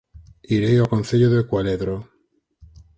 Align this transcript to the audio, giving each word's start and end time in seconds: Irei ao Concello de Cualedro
Irei 0.55 0.77
ao 0.79 0.91
Concello 0.93 1.29
de 1.31 1.41
Cualedro 1.49 1.95